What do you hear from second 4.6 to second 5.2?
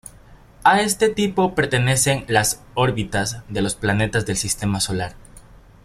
Solar.